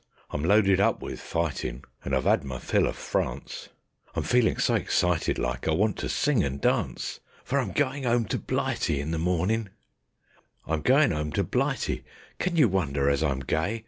[0.31, 3.69] I'm loaded up wiv fightin', and I've 'ad my fill o' France;
[4.15, 8.25] I'm feelin' so excited like, I want to sing and dance, For I'm goin' 'ome
[8.29, 9.69] to Blighty in the mawnin'.
[10.65, 12.03] I'm goin' 'ome to Blighty:
[12.39, 13.79] can you wonder as I'm gay?